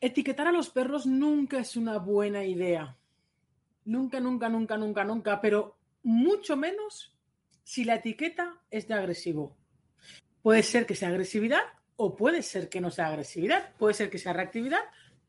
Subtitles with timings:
[0.00, 2.96] Etiquetar a los perros nunca es una buena idea.
[3.86, 7.14] Nunca, nunca, nunca, nunca, nunca, pero mucho menos
[7.62, 9.56] si la etiqueta es de agresivo.
[10.42, 11.62] Puede ser que sea agresividad
[11.96, 13.72] o puede ser que no sea agresividad.
[13.78, 14.82] Puede ser que sea reactividad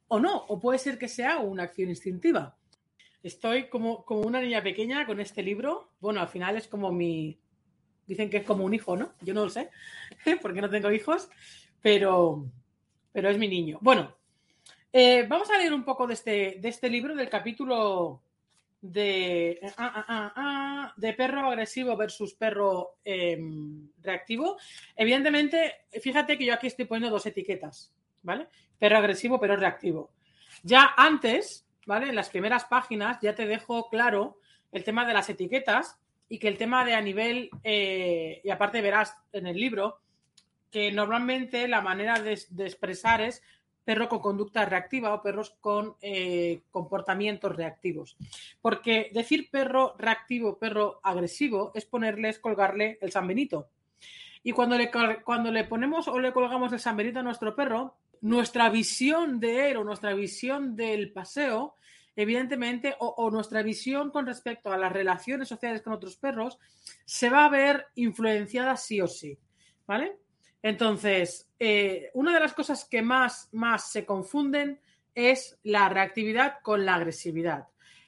[0.07, 2.57] o no, o puede ser que sea una acción instintiva.
[3.25, 5.89] Estoy como, como una niña pequeña con este libro.
[5.99, 7.39] Bueno, al final es como mi...
[8.05, 9.13] Dicen que es como un hijo, ¿no?
[9.21, 9.71] Yo no lo sé,
[10.43, 11.27] porque no tengo hijos,
[11.81, 12.45] pero,
[13.11, 13.79] pero es mi niño.
[13.81, 14.15] Bueno,
[14.93, 18.21] eh, vamos a leer un poco de este, de este libro, del capítulo
[18.79, 24.55] de, ah, ah, ah, de perro agresivo versus perro em, reactivo.
[24.95, 28.49] Evidentemente, fíjate que yo aquí estoy poniendo dos etiquetas, ¿vale?
[28.77, 30.11] Perro agresivo, perro reactivo.
[30.61, 32.09] Ya antes, ¿vale?
[32.09, 34.37] En las primeras páginas ya te dejo claro
[34.71, 38.81] el tema de las etiquetas y que el tema de a nivel, eh, y aparte
[38.81, 39.99] verás en el libro,
[40.71, 42.33] que normalmente la manera de
[42.65, 43.41] expresar es
[43.85, 48.17] perro con conducta reactiva o perros con eh, comportamientos reactivos.
[48.61, 53.69] Porque decir perro reactivo, perro agresivo, es ponerles, colgarle el San Benito.
[54.43, 54.91] Y cuando le,
[55.23, 57.95] cuando le ponemos o le colgamos el San Benito a nuestro perro,
[58.25, 61.75] nuestra visión de él o nuestra visión del paseo,
[62.15, 66.57] evidentemente, o, nuestra visión con respecto a las relaciones sociales con otros perros,
[67.05, 69.37] se va a ver influenciada sí o sí.
[69.85, 70.17] ¿Vale?
[70.63, 74.79] Entonces, eh, una de las cosas que más, más se confunden
[75.13, 77.67] es la reactividad con la agresividad.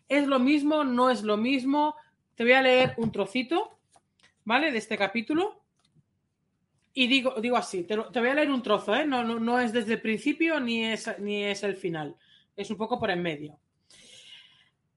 [0.09, 0.83] ¿Es lo mismo?
[0.83, 1.95] ¿No es lo mismo?
[2.33, 3.77] Te voy a leer un trocito,
[4.45, 4.71] ¿vale?
[4.71, 5.61] De este capítulo.
[6.99, 9.05] Y digo, digo así, te, voy a leer un trozo, ¿eh?
[9.05, 12.15] No, no, no, es desde el principio ni es, ni es el final.
[12.55, 13.59] Es un poco por en medio.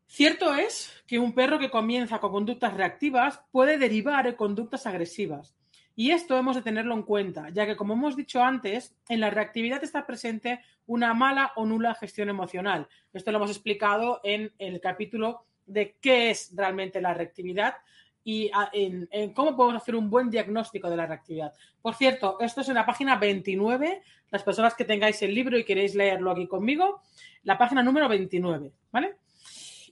[0.07, 5.55] Cierto es que un perro que comienza con conductas reactivas puede derivar en conductas agresivas.
[5.95, 9.29] Y esto hemos de tenerlo en cuenta, ya que, como hemos dicho antes, en la
[9.29, 12.89] reactividad está presente una mala o nula gestión emocional.
[13.13, 17.75] Esto lo hemos explicado en el capítulo de qué es realmente la reactividad
[18.23, 21.53] y ah, en, cómo podemos hacer un buen diagnóstico de la reactividad.
[21.81, 24.03] Por cierto, esto es en la página 29.
[24.31, 27.03] Las personas que tengáis el libro y queréis leerlo aquí conmigo,
[27.43, 29.17] la página número 29, ¿vale?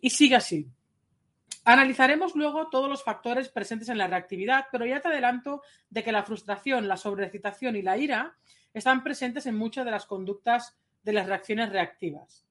[0.00, 0.66] Y sigue así.
[1.64, 6.12] Analizaremos luego todos los factores presentes en la reactividad, pero ya te adelanto de que
[6.12, 8.36] la frustración, la sobreexcitación y la ira
[8.72, 12.46] están presentes en muchas de las conductas de las reacciones reactivas.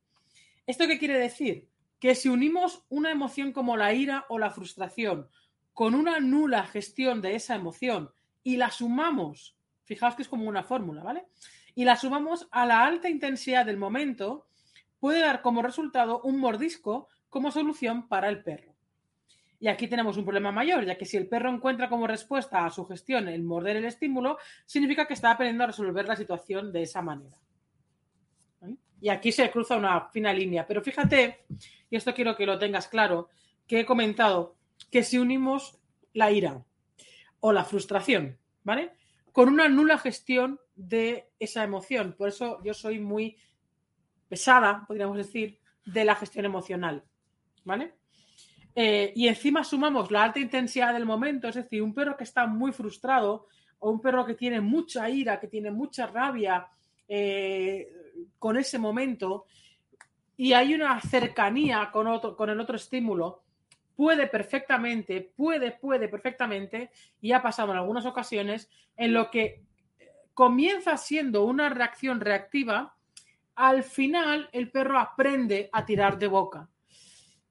[0.67, 1.67] ¿Esto qué quiere decir?
[1.99, 5.29] Que si unimos una emoción como la ira o la frustración
[5.77, 8.09] con una nula gestión de esa emoción
[8.41, 11.27] y la sumamos, fijaos que es como una fórmula, ¿vale?
[11.75, 14.47] Y la sumamos a la alta intensidad del momento,
[14.97, 18.73] puede dar como resultado un mordisco como solución para el perro.
[19.59, 22.71] Y aquí tenemos un problema mayor, ya que si el perro encuentra como respuesta a
[22.71, 26.81] su gestión el morder el estímulo, significa que está aprendiendo a resolver la situación de
[26.81, 27.37] esa manera.
[28.99, 30.65] Y aquí se cruza una fina línea.
[30.65, 31.45] Pero fíjate,
[31.87, 33.29] y esto quiero que lo tengas claro,
[33.67, 34.56] que he comentado
[34.91, 35.79] que si unimos
[36.13, 36.63] la ira
[37.39, 38.91] o la frustración, ¿vale?
[39.31, 42.15] Con una nula gestión de esa emoción.
[42.17, 43.37] Por eso yo soy muy
[44.27, 47.03] pesada, podríamos decir, de la gestión emocional,
[47.63, 47.93] ¿vale?
[48.75, 52.45] Eh, y encima sumamos la alta intensidad del momento, es decir, un perro que está
[52.45, 53.47] muy frustrado
[53.79, 56.67] o un perro que tiene mucha ira, que tiene mucha rabia
[57.07, 57.87] eh,
[58.37, 59.45] con ese momento
[60.35, 63.43] y hay una cercanía con, otro, con el otro estímulo,
[63.97, 69.63] puede perfectamente, puede, puede perfectamente, y ha pasado en algunas ocasiones, en lo que
[70.35, 72.95] comienza siendo una reacción reactiva,
[73.55, 76.69] al final el perro aprende a tirar de boca.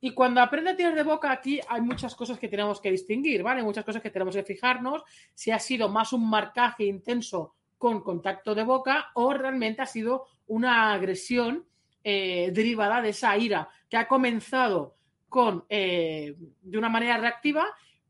[0.00, 3.42] Y cuando aprende a tirar de boca, aquí hay muchas cosas que tenemos que distinguir,
[3.42, 3.64] ¿vale?
[3.64, 5.02] Muchas cosas que tenemos que fijarnos
[5.34, 10.26] si ha sido más un marcaje intenso con contacto de boca o realmente ha sido
[10.46, 11.66] una agresión
[12.04, 14.95] eh, derivada de esa ira que ha comenzado
[15.28, 17.66] con eh, de una manera reactiva,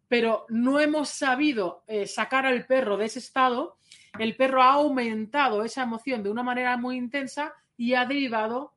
[0.08, 3.78] pero no hemos sabido eh, sacar al perro de ese estado.
[4.18, 8.74] El perro ha aumentado esa emoción de una manera muy intensa y ha derivado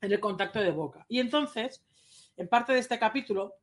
[0.00, 1.04] en el contacto de boca.
[1.08, 1.84] Y entonces
[2.40, 3.56] en parte de este capítulo,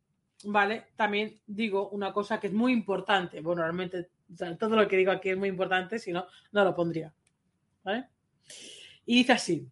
[0.44, 0.90] ¿vale?
[0.96, 3.42] También digo una cosa que es muy importante.
[3.42, 4.10] Bueno, realmente
[4.60, 7.12] todo lo que digo aquí es muy importante, si no, no lo pondría.
[9.06, 9.68] Y dice así.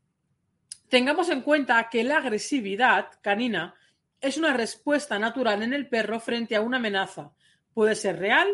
[0.89, 3.75] Tengamos en cuenta que la agresividad canina
[4.25, 7.31] es una respuesta natural en el perro frente a una amenaza.
[7.73, 8.47] Puede ser real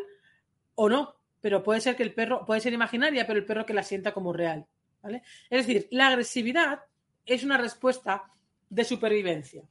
[0.76, 3.74] o no, pero puede ser que el perro, puede ser imaginaria, pero el perro que
[3.74, 4.66] la sienta como real.
[5.02, 5.24] ¿vale?
[5.50, 6.82] Es decir, la agresividad
[7.26, 8.24] es una respuesta
[8.70, 9.64] de supervivencia.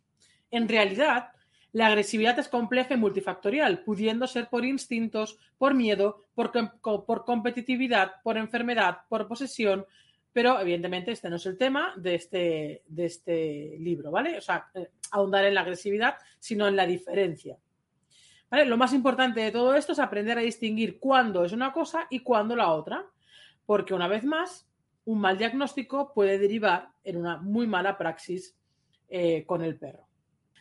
[0.50, 1.32] En realidad,
[1.73, 6.50] La agresividad es compleja y multifactorial, pudiendo ser por instintos, por miedo, por,
[6.82, 9.87] por competitividad, por enfermedad, por posesión,
[10.32, 14.38] pero evidentemente este no es el tema de este, de este libro, ¿vale?
[14.38, 17.58] O sea, eh, ahondar en la agresividad, sino en la diferencia.
[18.50, 18.64] ¿Vale?
[18.64, 22.20] Lo más importante de todo esto es aprender a distinguir cuándo es una cosa y
[22.20, 23.06] cuándo la otra,
[23.64, 24.68] porque una vez más,
[25.04, 28.56] un mal diagnóstico puede derivar en una muy mala praxis
[29.08, 30.06] eh, con el perro.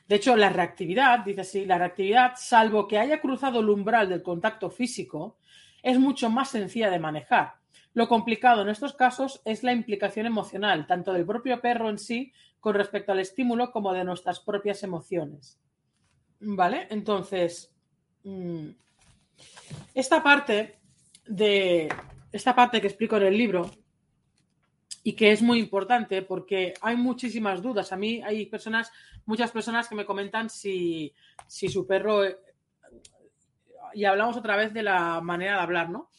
[0.07, 4.24] De hecho, la reactividad, dice así, la reactividad, salvo que haya cruzado el umbral del
[4.24, 5.38] contacto físico,
[5.83, 7.54] es mucho más sencilla de manejar.
[7.94, 12.32] Lo complicado en estos casos es la implicación emocional, tanto del propio perro en sí
[12.60, 15.60] con respecto al estímulo como de nuestras propias emociones.
[16.40, 16.88] ¿Vale?
[16.90, 17.74] Entonces,
[18.24, 18.70] mm,
[19.94, 20.80] esta parte
[21.26, 21.90] de
[22.32, 23.70] esta parte que explico en el libro
[25.04, 27.92] y que es muy importante porque hay muchísimas dudas.
[27.92, 28.92] A mí hay personas,
[29.26, 31.14] muchas personas que me comentan si,
[31.48, 32.22] si su perro,
[33.94, 36.10] y hablamos otra vez de la manera de hablar, ¿no?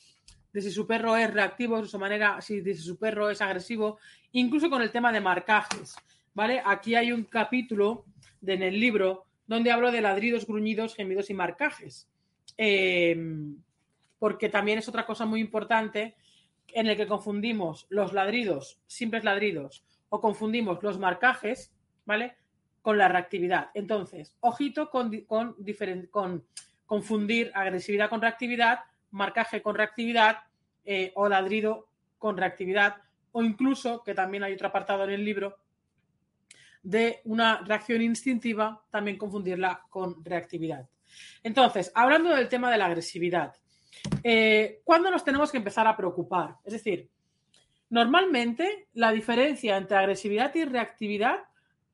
[0.52, 3.98] De si su perro es reactivo, de su manera, si, si su perro es agresivo,
[4.32, 5.94] incluso con el tema de marcajes,
[6.34, 6.62] ¿vale?
[6.64, 8.04] Aquí hay un capítulo
[8.40, 12.08] de, en el libro donde hablo de ladridos, gruñidos, gemidos y marcajes.
[12.56, 13.16] Eh,
[14.20, 16.14] porque también es otra cosa muy importante
[16.72, 21.72] en el que confundimos los ladridos, simples ladridos, o confundimos los marcajes,
[22.04, 22.36] ¿vale?
[22.82, 23.70] Con la reactividad.
[23.74, 25.56] Entonces, ojito con, con,
[26.10, 26.44] con
[26.86, 28.80] confundir agresividad con reactividad,
[29.10, 30.38] marcaje con reactividad
[30.84, 32.96] eh, o ladrido con reactividad,
[33.32, 35.56] o incluso, que también hay otro apartado en el libro,
[36.82, 40.88] de una reacción instintiva, también confundirla con reactividad.
[41.42, 43.54] Entonces, hablando del tema de la agresividad,
[44.22, 46.56] eh, ¿Cuándo nos tenemos que empezar a preocupar?
[46.64, 47.08] Es decir,
[47.90, 51.38] normalmente la diferencia entre agresividad y reactividad,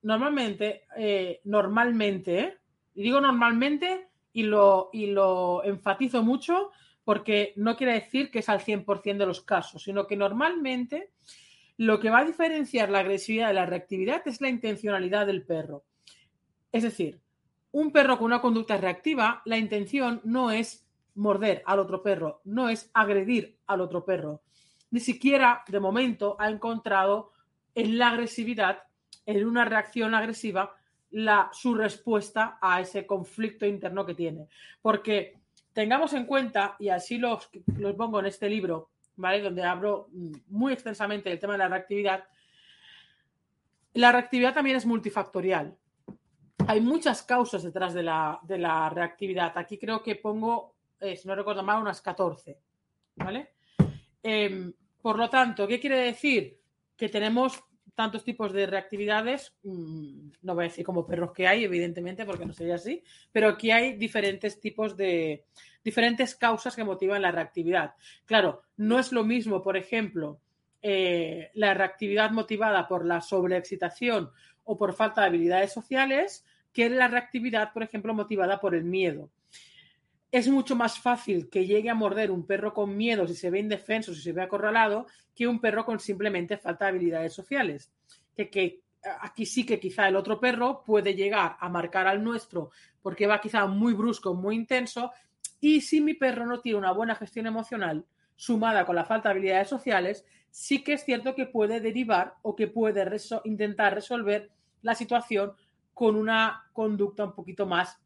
[0.02, 2.58] normalmente, eh, normalmente,
[2.94, 6.70] y digo normalmente y lo, y lo enfatizo mucho
[7.06, 11.12] porque no quiere decir que es al 100% de los casos, sino que normalmente
[11.76, 15.84] lo que va a diferenciar la agresividad de la reactividad es la intencionalidad del perro.
[16.72, 17.20] Es decir,
[17.70, 22.68] un perro con una conducta reactiva, la intención no es morder al otro perro, no
[22.68, 24.42] es agredir al otro perro.
[24.90, 27.30] Ni siquiera, de momento, ha encontrado
[27.76, 28.82] en la agresividad,
[29.26, 30.74] en una reacción agresiva,
[31.10, 34.48] la, su respuesta a ese conflicto interno que tiene.
[34.82, 35.45] Porque
[35.76, 39.43] tengamos en cuenta, y así los, los pongo en este libro, ¿vale?
[39.43, 40.08] Donde hablo
[40.49, 42.25] muy extensamente del tema de la reactividad,
[43.93, 45.76] la reactividad también es multifactorial.
[46.67, 49.52] Hay muchas causas detrás de la, de la reactividad.
[49.58, 52.58] Aquí creo que pongo eh, si no recuerdo mal, unas 14.
[53.17, 53.50] ¿Vale?
[54.23, 56.58] Em, por lo tanto, ¿qué quiere decir?
[56.96, 57.62] Que tenemos
[57.96, 62.46] tantos tipos de reactividades, mm, no voy a decir como perros que hay, evidentemente, porque
[62.46, 63.02] no sería así,
[63.32, 65.44] pero aquí hay diferentes tipos de,
[65.82, 67.94] diferentes causas que motivan la reactividad.
[68.26, 70.40] Claro, no es lo mismo, por ejemplo,
[70.82, 74.31] eh, la reactividad motivada por la sobreexcitación
[74.64, 79.31] o por falta de habilidades sociales que la reactividad, por ejemplo, motivada por el miedo
[80.36, 83.58] es mucho más fácil que llegue a morder un perro con miedo si se ve
[83.58, 87.90] indefenso, si se ve acorralado, que un perro con simplemente falta de habilidades sociales.
[88.34, 88.82] Que, que
[89.20, 92.70] aquí sí que quizá el otro perro puede llegar a marcar al nuestro
[93.02, 95.12] porque va quizá muy brusco, muy intenso,
[95.61, 99.34] y si mi perro no tiene una buena gestión emocional, sumada con la falta de
[99.34, 103.08] habilidades sociales, sí que es cierto que puede derivar o que puede
[103.44, 104.50] intentar resolver
[104.82, 105.52] la situación
[105.94, 107.99] con una conducta un poquito más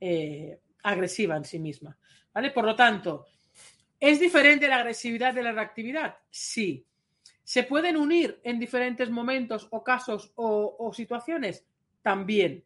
[0.00, 1.96] eh, agresiva en sí misma.
[2.32, 2.50] ¿Vale?
[2.50, 3.26] Por lo tanto,
[4.00, 6.16] ¿es diferente la agresividad de la reactividad?
[6.30, 6.84] Sí.
[7.44, 11.66] ¿Se pueden unir en diferentes momentos o casos o, situaciones?
[12.00, 12.64] También.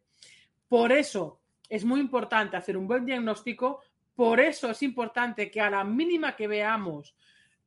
[0.69, 3.81] Por eso es muy importante hacer un buen diagnóstico,
[4.15, 7.15] por eso es importante que a la mínima que veamos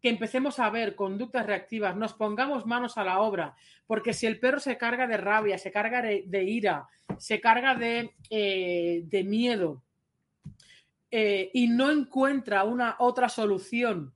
[0.00, 3.54] que empecemos a ver conductas reactivas, nos pongamos manos a la obra,
[3.86, 6.88] porque si el perro se carga de rabia, se carga de, ira,
[7.18, 9.82] se carga de, eh, de miedo,
[11.10, 14.14] eh, y no encuentra una otra solución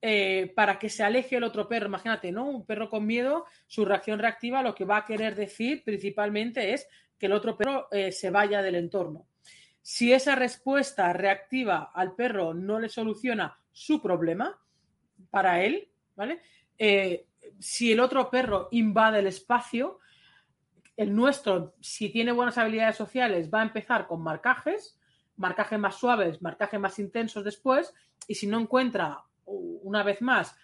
[0.00, 2.46] eh, para que se aleje el otro perro, imagínate, ¿no?
[2.46, 6.88] Un perro con miedo, su reacción reactiva lo que va a querer decir principalmente es
[7.18, 9.26] que el otro perro eh, se vaya del entorno.
[9.82, 14.58] Si esa respuesta reactiva al perro no le soluciona su problema
[15.30, 16.40] para él, ¿vale?
[17.58, 19.98] si el otro perro invade el espacio,
[20.96, 24.97] el nuestro, si tiene buenas habilidades sociales, va a empezar con marcajes,
[25.38, 27.94] marcajes más suaves, marcajes más intensos después,
[28.26, 30.54] y si no encuentra, una vez más,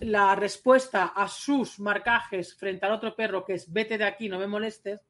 [0.00, 4.38] la, respuesta a sus marcajes frente al otro perro, que es vete de aquí, no
[4.38, 5.00] me molestes,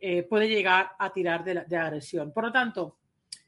[0.00, 2.32] eh, puede llegar a tirar de, agresión.
[2.32, 2.98] Por lo tanto,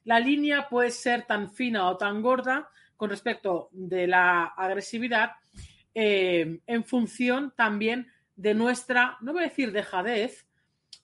[0.04, 5.32] la línea puede ser tan fina o tan gorda con respecto de la agresividad
[5.94, 10.46] eh, en función también de nuestra, no voy a decir dejadez,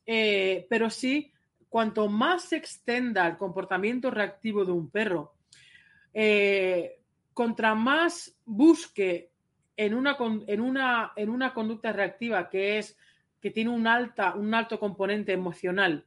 [0.07, 1.33] eh, pero sí
[1.77, 5.35] cuanto más se extenda el comportamiento reactivo de un perro,
[7.35, 9.31] contra más busque
[9.77, 10.17] en una,
[10.47, 12.97] en, una, en una conducta reactiva que es
[13.43, 16.07] que tiene un, alta, un alto componente emocional,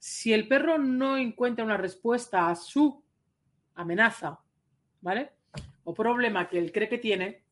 [0.00, 3.00] si el perro no encuentra una respuesta a su
[3.76, 4.40] amenaza,
[5.00, 5.30] ¿vale?
[5.84, 7.44] O problema que él cree que tiene,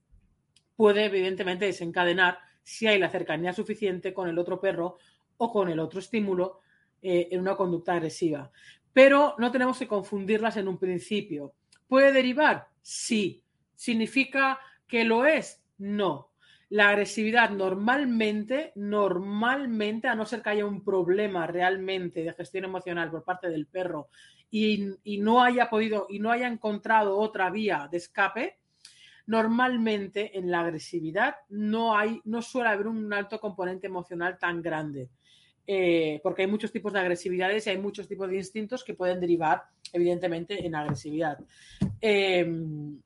[0.75, 4.99] puede evidentemente desencadenar si hay la cercanía suficiente con el otro perro
[5.37, 6.63] o con el otro estímulo
[7.09, 8.51] eh, en una conducta agresiva.
[8.93, 11.55] Pero no tenemos que confundirlas en un principio.
[11.87, 12.67] ¿Puede derivar?
[12.83, 13.45] Sí.
[13.77, 14.59] ¿Significa
[14.89, 15.63] que lo es?
[15.79, 16.33] No.
[16.69, 23.09] La agresividad normalmente, normalmente, a no ser que haya un problema realmente de gestión emocional
[23.09, 24.09] por parte del perro
[24.51, 28.59] y, no haya podido y no haya encontrado otra vía de escape,
[29.27, 35.09] normalmente en la agresividad no hay, no suele haber un alto componente emocional tan grande.
[35.67, 39.21] Eh, porque hay muchos tipos de agresividades y hay muchos tipos de instintos que pueden
[39.21, 41.39] derivar, evidentemente, en agresividad.
[42.01, 43.01] Em,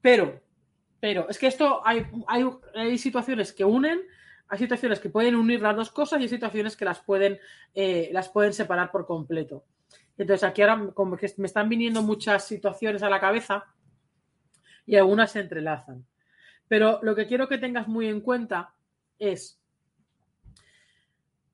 [0.00, 0.40] pero
[1.00, 4.00] pero es que esto hay, hay, situaciones que unen,
[4.48, 7.38] hay situaciones que pueden unir las dos cosas y hay situaciones que las pueden,
[7.74, 9.64] eh, las pueden separar por completo.
[10.16, 13.64] Entonces aquí ahora como que me están viniendo muchas situaciones a la cabeza
[14.86, 16.04] y algunas se entrelazan.
[16.66, 18.74] Pero lo que quiero que tengas muy en cuenta
[19.18, 19.57] es,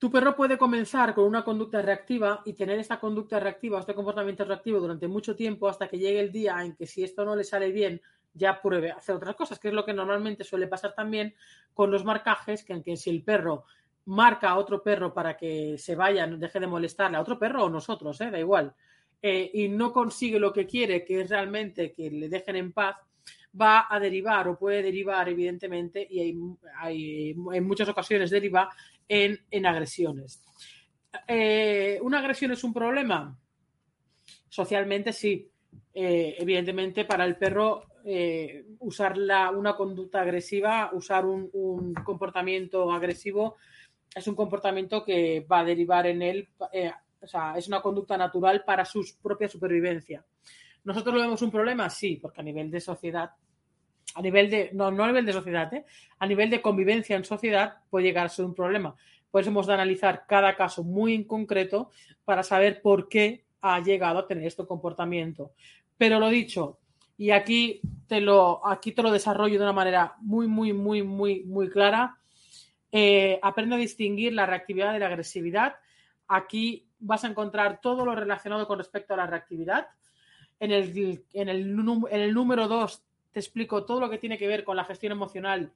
[0.04, 4.44] tu perro puede comenzar con una conducta reactiva y tener esta conducta reactiva, este comportamiento
[4.44, 7.42] reactivo durante mucho tiempo hasta que llegue el día en que si esto no le
[7.42, 8.02] sale bien,
[8.34, 11.34] ya pruebe hacer otras cosas, que es lo que normalmente suele pasar también
[11.72, 13.64] con los marcajes, que en que si el perro
[14.04, 17.70] marca a otro perro para que se vaya, deje de molestarle a otro perro o
[17.70, 18.30] nosotros, ¿eh?
[18.30, 18.74] da igual,
[19.22, 22.96] eh, y no consigue lo que quiere, que es realmente que le dejen en paz,
[23.58, 28.68] va a derivar o puede derivar, evidentemente, y en muchas ocasiones deriva
[29.08, 30.42] en, agresiones.
[31.28, 33.38] Eh, ¿Una agresión es un problema?
[34.48, 35.50] Socialmente sí.
[35.92, 43.56] evidentemente, para el perro eh, usar una conducta agresiva, usar un, comportamiento agresivo,
[44.14, 48.18] es un comportamiento que va a derivar en él, eh, o sea, es una conducta
[48.18, 50.22] natural para su propia supervivencia.
[50.84, 51.88] ¿Nosotros lo vemos un problema?
[51.88, 53.30] Sí, porque a nivel de sociedad,
[54.14, 55.84] a nivel de, no, no a nivel de sociedad, ¿eh?
[56.18, 58.94] a nivel de convivencia en sociedad puede llegar a ser un problema.
[59.30, 61.90] Por eso hemos de analizar cada caso muy en concreto
[62.24, 65.52] para saber por qué ha llegado a tener este comportamiento.
[65.98, 66.78] Pero lo dicho,
[67.16, 71.42] y aquí te lo, aquí te lo desarrollo de una manera muy, muy, muy, muy,
[71.44, 72.18] muy clara.
[72.92, 75.74] Eh, aprende a distinguir la reactividad de la agresividad.
[76.28, 79.88] Aquí vas a encontrar todo lo relacionado con respecto a la reactividad.
[80.60, 81.70] En el, en el,
[82.10, 83.02] en el número 2
[83.34, 85.72] te explico todo lo que tiene que ver con la gestión emocional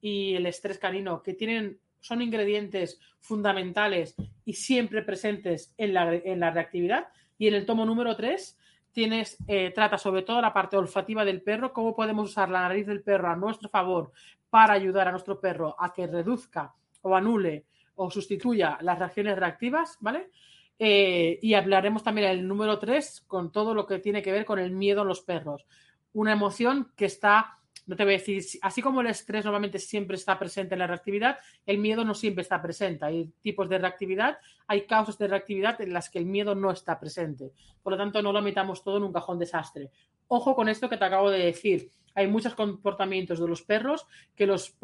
[0.00, 4.14] y el estrés canino, que tienen, son ingredientes fundamentales
[4.46, 7.08] y siempre presentes en la, en la reactividad.
[7.36, 8.58] Y en el tomo número 3
[8.90, 12.86] tienes, eh, trata sobre todo la parte olfativa del perro, cómo podemos usar la nariz
[12.86, 14.12] del perro a nuestro favor
[14.48, 19.98] para ayudar a nuestro perro a que reduzca o anule o sustituya las reacciones reactivas,
[20.00, 20.30] ¿vale?
[20.78, 24.58] Eh, y hablaremos también el número 3 con todo lo que tiene que ver con
[24.58, 25.66] el miedo en los perros.
[26.14, 30.16] Una emoción que está no te voy a decir, así como el estrés normalmente siempre
[30.16, 33.04] está presente en la reactividad, el miedo no siempre está presente.
[33.04, 36.98] Hay tipos de reactividad, hay causas de reactividad en las que el miedo no está
[36.98, 37.52] presente.
[37.82, 39.90] Por lo tanto, no lo metamos todo en un cajón desastre.
[40.28, 41.90] Ojo con esto que te acabo de decir.
[42.14, 44.74] Hay muchos comportamientos de los perros que los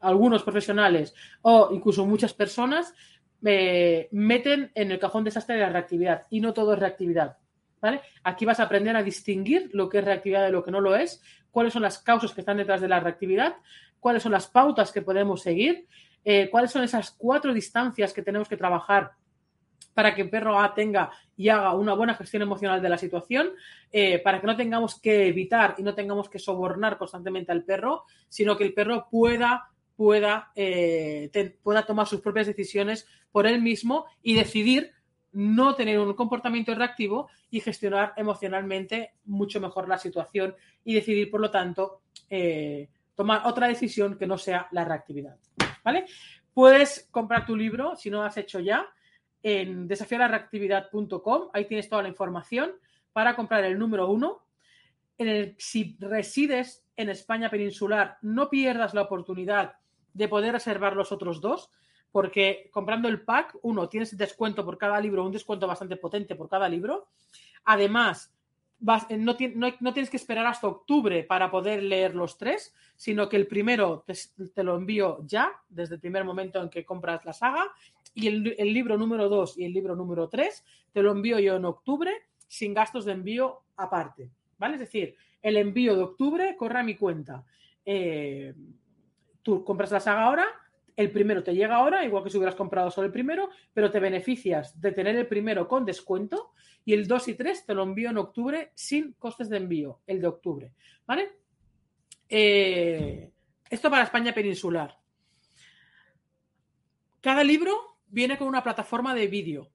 [0.00, 2.92] algunos profesionales o incluso muchas personas
[3.42, 7.38] eh, meten en el cajón desastre de la reactividad y no todo es reactividad.
[8.22, 10.96] Aquí vas a aprender a distinguir lo que es reactividad de lo que no lo
[10.96, 13.56] es, cuáles son las causas que están detrás de la reactividad,
[13.98, 15.86] cuáles son las pautas que podemos seguir,
[16.24, 19.12] eh, cuáles son esas cuatro distancias que tenemos que trabajar
[19.94, 23.50] para que el perro tenga y haga una buena gestión emocional de la situación,
[23.90, 28.04] eh, para que no tengamos que evitar y no tengamos que sobornar constantemente al perro,
[28.28, 31.30] sino que el perro pueda, pueda, eh,
[31.62, 34.92] pueda tomar sus propias decisiones por él mismo y decidir
[35.32, 41.40] no tener un comportamiento reactivo y gestionar emocionalmente mucho mejor la situación y decidir, por
[41.40, 45.36] lo tanto, eh, tomar otra decisión que no sea la reactividad.
[45.84, 46.06] ¿Vale?
[46.52, 48.86] Puedes comprar tu libro, si no lo has hecho ya,
[49.42, 51.48] en desafiarreactividad.com.
[51.52, 52.72] Ahí tienes toda la información
[53.12, 54.44] para comprar el número uno.
[55.18, 59.74] En el, si resides en España peninsular, no pierdas la oportunidad
[60.12, 61.70] de poder reservar los otros dos,
[62.12, 66.48] porque comprando el pack, uno, tienes descuento por cada libro, un descuento bastante potente por
[66.48, 67.08] cada libro.
[67.64, 68.32] Además,
[69.10, 73.46] eh, no, tienes que esperar hasta octubre para poder leer los tres, sino que el
[73.46, 77.70] primero te, lo envío ya, desde el primer momento en que compras la saga,
[78.14, 81.64] y el, libro número dos y el libro número tres te lo envío yo en
[81.64, 82.12] octubre
[82.48, 84.30] sin gastos de envío aparte.
[84.58, 84.74] ¿Vale?
[84.74, 87.44] Es decir, el envío de octubre corre a mi cuenta.
[87.84, 88.54] Eh,
[89.42, 90.46] tú compras la saga ahora,
[90.96, 94.00] el primero te llega ahora, igual que si hubieras comprado solo el primero, pero te
[94.00, 96.52] beneficias de tener el primero con descuento
[96.84, 100.20] y el 2 y 3 te lo envío en octubre sin costes de envío, el
[100.20, 100.72] de octubre.
[101.06, 101.30] ¿Vale?
[102.28, 103.30] Eh,
[103.68, 104.98] esto para España peninsular.
[107.20, 109.70] Cada libro viene con una plataforma de vídeo.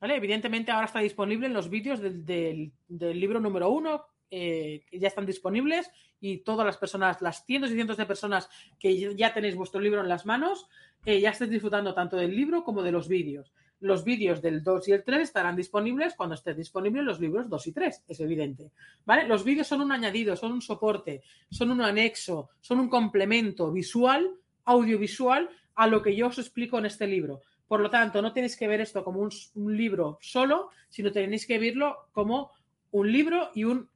[0.00, 0.16] ¿vale?
[0.16, 5.90] Evidentemente ahora está disponible en los vídeos del, libro número uno, eh, ya están disponibles
[6.20, 10.00] y todas las personas, las cientos y cientos de personas que ya tenéis vuestro libro
[10.00, 10.68] en las manos,
[11.04, 13.52] eh, ya estáis disfrutando tanto del libro como de los vídeos.
[13.80, 17.66] Los vídeos del 2 y el 3 estarán disponibles cuando estén disponibles los libros 2
[17.68, 18.70] y 3, es evidente.
[19.06, 19.26] ¿Vale?
[19.26, 24.30] Los vídeos son un añadido, son un soporte, son un anexo, son un complemento visual,
[24.66, 27.40] audiovisual a lo que yo os explico en este libro.
[27.66, 31.58] Por lo tanto, no tenéis que ver esto como un, libro solo, sino tenéis que
[31.58, 32.50] verlo como
[32.90, 33.88] un libro y un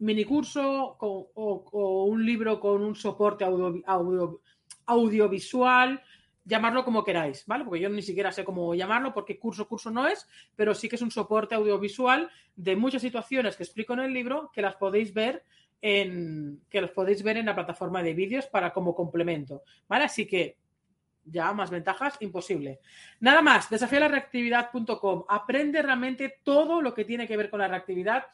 [0.00, 3.44] minicurso o, o, un libro con un soporte
[4.86, 6.02] audiovisual
[6.44, 7.64] llamarlo como queráis, ¿vale?
[7.64, 10.26] Porque yo ni siquiera sé cómo llamarlo, porque curso, curso no es,
[10.56, 14.50] pero sí que es un soporte audiovisual de muchas situaciones que explico en el libro
[14.52, 15.44] que las podéis ver
[15.82, 20.04] en que las podéis ver en la plataforma de vídeos para como complemento, ¿vale?
[20.04, 20.58] Así que
[21.24, 22.80] ya más ventajas, imposible.
[23.20, 28.24] Nada más, reactividad.com Aprende realmente todo lo que tiene que ver con la reactividad.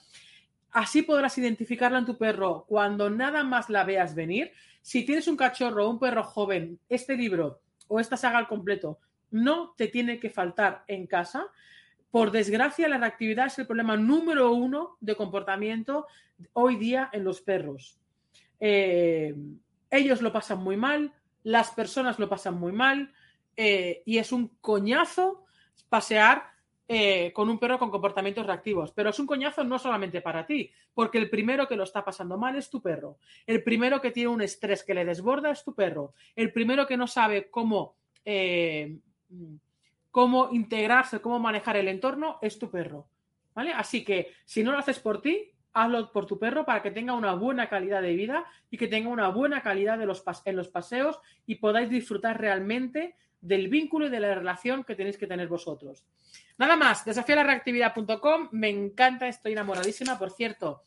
[0.73, 4.53] Así podrás identificarla en tu perro cuando nada más la veas venir.
[4.83, 8.99] Si tienes un cachorro o un perro joven, este libro o esta saga al completo
[9.31, 11.47] no te tiene que faltar en casa.
[12.11, 16.07] Por desgracia, la reactividad es el problema número uno de comportamiento
[16.53, 17.99] hoy día en los perros.
[18.61, 19.35] Eh,
[19.91, 23.13] ellos lo pasan muy mal, las personas lo pasan muy mal
[23.57, 25.45] eh, y es un coñazo
[25.89, 26.56] pasear
[26.89, 28.93] eh, con un perro con comportamientos reactivos.
[28.93, 32.39] Pero es un coñazo no solamente para ti, porque el primero que lo está pasando
[32.39, 33.19] mal es tu perro.
[33.47, 36.15] El primero que tiene un estrés que le desborda es tu perro.
[36.35, 38.99] El primero que no sabe cómo, eh,
[40.11, 43.09] cómo integrarse, cómo manejar el entorno es tu perro.
[43.55, 43.73] ¿Vale?
[43.73, 47.13] Así que si no lo haces por ti, hazlo por tu perro para que tenga
[47.13, 50.69] una buena calidad de vida y que tenga una buena calidad de los en los
[50.69, 53.15] paseos y podáis disfrutar realmente
[53.47, 56.05] del vínculo y de la relación que tenéis que tener vosotros.
[56.59, 60.83] Nada más, reactividad.com me encanta, estoy enamoradísima, por cierto,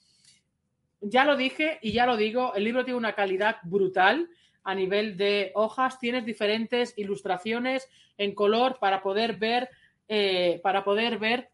[1.01, 4.29] ya lo dije y ya lo digo, el libro tiene una calidad brutal
[4.63, 9.69] a nivel de hojas, tienes diferentes ilustraciones en color para poder ver,
[10.07, 11.49] eh, para poder ver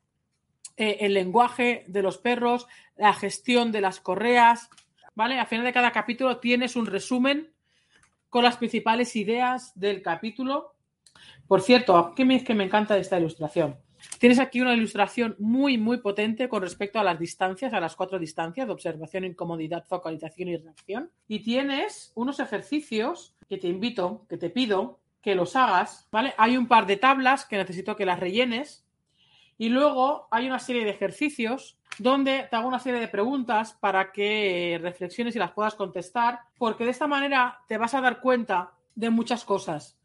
[0.78, 4.70] eh, el lenguaje de los perros, la gestión de las correas,
[5.14, 5.40] ¿vale?
[5.40, 7.52] Al final de cada capítulo tienes un resumen
[8.30, 10.75] con las principales ideas del capítulo
[11.48, 13.78] por cierto, ¿qué me, que me encanta esta ilustración?
[14.20, 18.20] Tienes aquí una ilustración muy, muy potente con respecto a las distancias, a las cuatro
[18.20, 21.12] distancias de observación, incomodidad, focalización y reacción.
[21.28, 26.34] Y tienes unos ejercicios que te invito, que te pido que los hagas, ¿vale?
[26.38, 28.86] Hay un par de tablas que necesito que las rellenes
[29.58, 34.12] y luego hay una serie de ejercicios donde te hago una serie de preguntas para
[34.12, 38.74] que reflexiones y las puedas contestar, porque de esta manera te vas a dar cuenta
[38.94, 39.98] de muchas cosas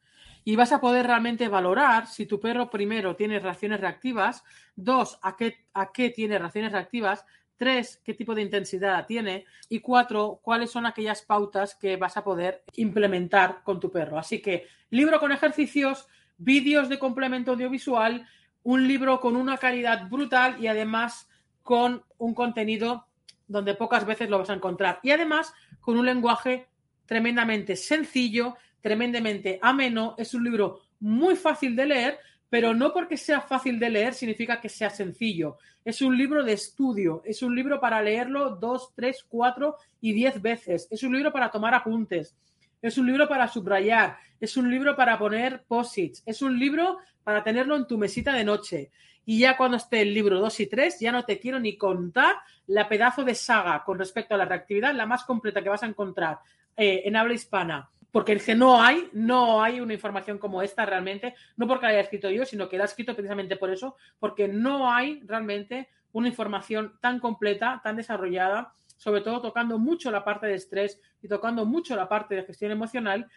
[0.44, 5.36] y vas a poder realmente valorar si tu perro primero tiene reacciones reactivas, dos, a
[5.36, 7.24] qué, a qué tiene reacciones reactivas,
[7.56, 12.24] tres, qué tipo de intensidad tiene y cuatro, cuáles son aquellas pautas que vas a
[12.24, 14.18] poder implementar con tu perro.
[14.18, 18.26] Así que libro con ejercicios, vídeos de complemento audiovisual,
[18.62, 21.28] un libro con una calidad brutal y además
[21.62, 23.06] con un contenido
[23.46, 25.00] donde pocas veces lo vas a encontrar.
[25.02, 26.68] Y además con un lenguaje
[27.04, 33.40] tremendamente sencillo, tremendamente ameno, es un libro muy fácil de leer, pero no porque sea
[33.40, 35.56] fácil de leer significa que sea sencillo.
[35.84, 40.42] Es un libro de estudio, es un libro para leerlo dos, tres, cuatro y diez
[40.42, 42.36] veces, es un libro para tomar apuntes,
[42.82, 47.44] es un libro para subrayar, es un libro para poner posits, es un libro para
[47.44, 48.90] tenerlo en tu mesita de noche.
[49.24, 52.36] Y ya cuando esté el libro 2 y 3, ya no te quiero ni contar
[52.66, 55.86] la pedazo de saga con respecto a la reactividad, la más completa que vas a
[55.86, 56.38] encontrar
[56.76, 61.34] eh, en habla hispana porque es no hay, no hay una información como esta realmente,
[61.56, 64.48] no porque la haya escrito yo, sino que la he escrito precisamente por eso, porque
[64.48, 70.46] no hay realmente una información tan completa, tan desarrollada, sobre todo tocando mucho la parte
[70.46, 73.28] de estrés y tocando mucho la parte de gestión emocional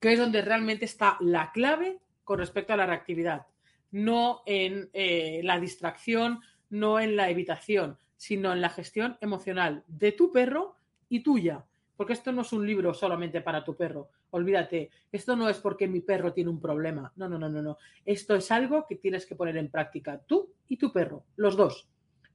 [0.00, 3.46] que es donde realmente está la clave con respecto a la reactividad,
[3.90, 10.12] no en eh, la distracción, no en la evitación, sino en la gestión emocional de
[10.12, 10.76] tu perro
[11.08, 11.64] y tuya.
[11.96, 14.10] Porque esto no es un libro solamente para tu perro.
[14.30, 17.12] Olvídate, esto no es porque mi perro tiene un problema.
[17.16, 17.78] No, no, no, no, no.
[18.04, 21.88] Esto es algo que tienes que poner en práctica tú y tu perro, los dos.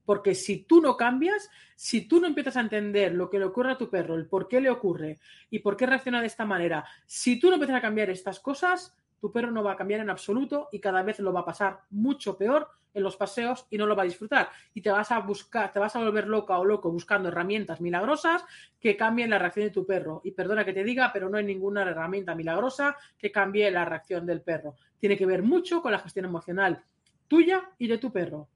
[0.03, 3.73] Porque si tú no cambias, si tú no empiezas a entender lo que le ocurre
[3.73, 5.19] a tu perro, el por qué le ocurre
[5.49, 8.95] y por qué reacciona de esta manera, si tú no empiezas a cambiar estas cosas,
[9.21, 11.81] tu perro no va a cambiar en absoluto y cada vez lo va a pasar
[11.91, 14.49] mucho peor en los paseos y no lo va a disfrutar.
[14.73, 18.43] Y te vas a buscar, te vas a volver loca o loco buscando herramientas milagrosas
[18.79, 20.21] que cambien la reacción de tu perro.
[20.23, 24.25] Y perdona que te diga, pero no hay ninguna herramienta milagrosa que cambie la reacción
[24.25, 24.75] del perro.
[24.99, 26.83] Tiene que ver mucho con la gestión emocional
[27.27, 28.49] tuya y de tu perro.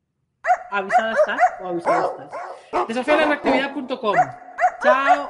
[0.70, 2.88] Avisada estás o avisada estás.
[2.88, 4.16] Desafiareactividad.com.
[4.82, 5.30] Chao.